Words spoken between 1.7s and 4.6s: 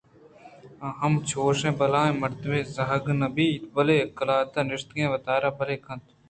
بلاہیں مردمے ءِ زہگ نہ اِنت بلئے قلات